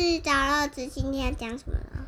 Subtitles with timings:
[0.00, 2.06] 子找乐子，今天要讲什么呢？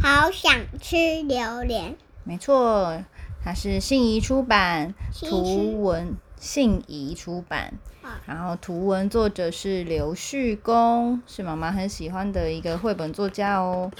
[0.00, 1.94] 好想吃榴莲。
[2.24, 3.04] 没错，
[3.44, 13.90] 它是信宜出版，图文信宜出版，啊然后图文作者是刘旭公，是妈妈很喜欢的一个绘本作家哦。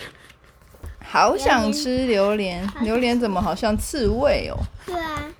[1.04, 4.56] 好想吃榴莲，榴莲怎么好像刺猬哦？
[4.86, 5.30] 是啊，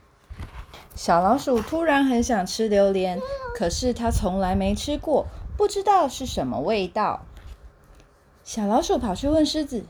[0.94, 3.18] 小老鼠突然很想吃榴莲，
[3.56, 5.26] 可是它从来没吃过，
[5.56, 7.24] 不知道是什么味道。
[8.48, 9.84] 小老鼠跑去问狮子：“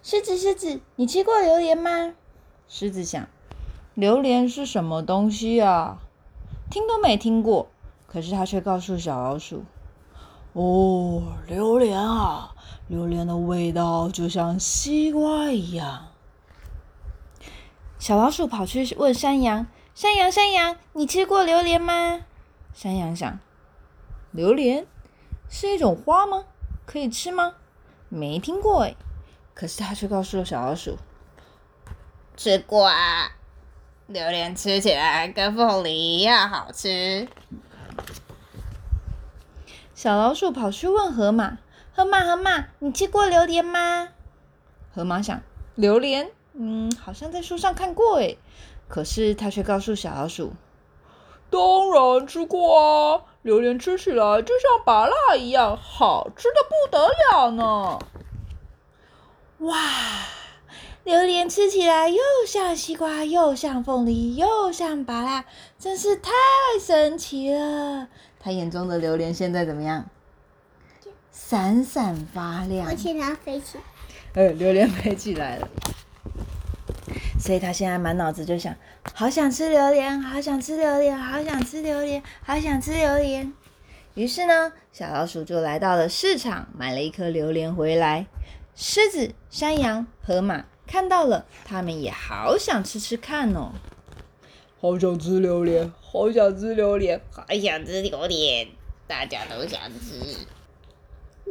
[0.00, 2.14] 狮子，狮子，你吃过榴莲吗？”
[2.68, 3.26] 狮子想
[3.94, 5.98] ：“榴莲是什么东西啊？
[6.70, 7.66] 听都没听过。”
[8.06, 9.64] 可是它却告诉小老鼠
[10.54, 12.54] ：“哦，榴莲啊，
[12.86, 16.06] 榴莲的味道就像西瓜一样。”
[17.98, 22.20] 小老鼠跑去问山羊：“山羊，山羊，你吃过榴莲吗？”
[22.72, 23.40] 山羊想
[24.30, 24.86] ：“榴莲
[25.48, 26.44] 是一种花吗？
[26.86, 27.54] 可以吃吗？
[28.08, 28.96] 没听过诶。”
[29.54, 30.98] 可是他却告诉了小老鼠
[32.36, 33.32] ：“吃过啊，
[34.06, 37.26] 榴莲吃起来跟凤梨一样好吃。”
[39.94, 41.58] 小老鼠跑去问河马
[41.94, 44.10] ：“河马，河马，你吃过榴莲吗？”
[44.94, 45.40] 河马想
[45.74, 48.36] ：“榴莲，嗯，好像在书上看过诶。”
[48.88, 50.52] 可是他却告诉小老鼠
[51.50, 57.98] ：“当然吃过啊，榴莲吃起来就像拔蜡一样，好吃的不得了呢。”
[59.60, 59.78] 哇，
[61.04, 65.44] 榴莲吃起来又像西瓜，又像凤梨，又像芭乐，
[65.78, 66.30] 真是太
[66.80, 68.08] 神奇了。
[68.38, 70.04] 他眼中的榴莲现在怎么样？
[71.32, 72.94] 闪闪发亮而。
[72.94, 73.78] 且它飞起，
[74.34, 75.68] 呃，榴莲飞起来了。
[77.46, 78.74] 所以他现在满脑子就想，
[79.14, 83.52] 好想吃榴莲，好想吃榴莲，好想吃榴莲，好想吃榴莲。
[84.14, 88.26] 于是呢，小老鼠就来到了市场，买了一颗榴莲回来。
[88.74, 93.70] 狮子、山羊、河马看到了，他们也好想吃吃看哦。
[94.80, 98.66] 好想吃榴莲，好想吃榴莲，好想吃榴莲，
[99.06, 100.20] 大家都想吃。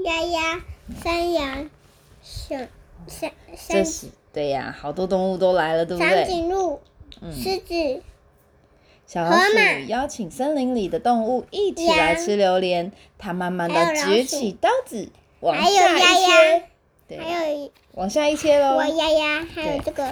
[0.04, 0.62] 鸭鸭、
[1.02, 1.70] 山羊、
[2.22, 2.68] 熊、
[3.08, 3.32] 山
[3.70, 6.26] 这山是对呀、好多动物都来了，对不对长对？
[6.26, 6.82] 颈鹿、
[7.22, 7.32] 嗯。
[7.32, 8.02] 狮子、
[9.08, 9.58] 小老鼠
[9.88, 12.92] 邀请森林里的动物一起羊来吃榴莲。
[13.18, 15.08] 它慢慢的举起刀子，
[15.40, 16.64] 往还有下一切，
[17.08, 18.86] 对，还有往下一切喽我。
[18.86, 20.12] 鸭鸭，还有对这个。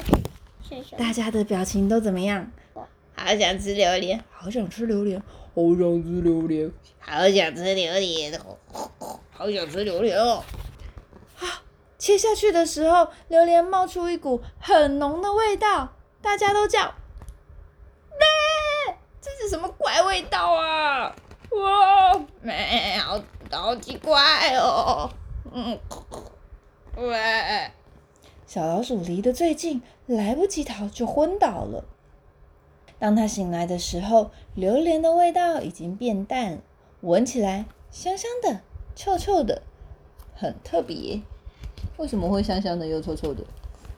[0.97, 2.49] 大家的表情都怎么样？
[3.15, 5.21] 好想吃榴莲，好想吃榴莲，
[5.53, 8.39] 好想吃榴莲，好想吃榴莲，
[9.31, 10.41] 好想吃榴莲哦！
[12.03, 16.95] 切下去的时候，榴莲冒出一股很浓的味道，大家都叫
[18.19, 18.97] ：“咩！
[19.21, 21.15] 这是什么怪味道啊？
[21.51, 24.21] 哇，咩，好好奇怪
[24.57, 25.09] 哦！
[25.53, 25.79] 嗯，
[26.97, 27.71] 喂。”
[28.45, 31.85] 小老鼠离得最近，来不及逃就昏倒了。
[32.99, 36.59] 当它醒来的时候，榴莲的味道已经变淡，
[36.99, 38.59] 闻起来香香的、
[38.93, 39.61] 臭臭的，
[40.35, 41.21] 很特别。
[41.97, 43.43] 为什么会香香的又臭臭的？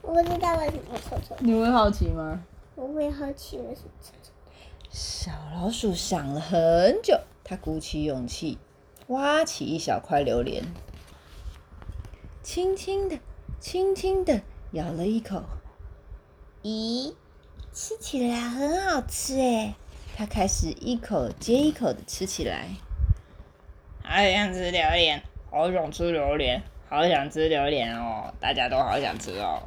[0.02, 2.44] 我不知道为什么臭臭，你会好奇吗？
[2.74, 4.30] 我会好奇为什么臭臭。
[4.90, 8.58] 小老鼠想了很久，它鼓起勇气，
[9.08, 10.62] 挖起一小块榴莲，
[12.42, 13.18] 轻轻的、
[13.58, 14.42] 轻轻的
[14.72, 15.42] 咬了一口。
[16.62, 17.14] 咦，
[17.72, 19.74] 吃起来很好吃哎！
[20.16, 22.68] 它开始一口接一口的吃起来。
[24.02, 28.32] 好想吃榴莲，好想吃榴莲，好想吃榴莲哦！
[28.38, 29.60] 大家都好想吃哦，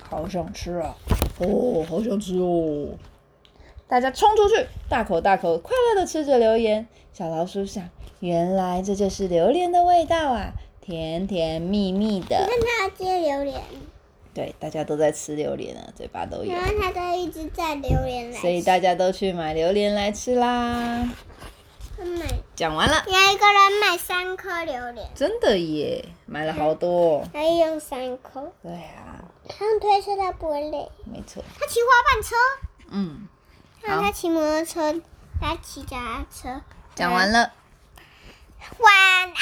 [0.00, 0.96] 好想吃啊！
[1.38, 2.88] 哦，好想吃哦！
[3.86, 6.86] 大家冲出去，大口大口快乐的吃着榴莲。
[7.12, 7.88] 小老鼠想，
[8.18, 12.36] 原来这就是榴莲的味道啊，甜甜蜜蜜的。
[12.36, 13.60] 看它接榴莲，
[14.34, 18.40] 对，大家都在吃榴莲啊，嘴巴都有然，后它都一直在榴莲来吃。
[18.40, 21.08] 所以大家都去买榴莲来吃啦。
[22.04, 27.28] 买讲完了，有一个人买三颗榴莲，真的耶，买了好多、哦。
[27.32, 28.52] 还用三颗。
[28.62, 30.90] 对啊，他用推车他不会累。
[31.04, 32.36] 没错，他骑滑板车，
[32.90, 33.28] 嗯，
[33.82, 35.00] 然后他骑摩托车，
[35.40, 36.60] 他骑脚踏车。
[36.94, 37.52] 讲完了。
[38.78, 39.34] 晚安。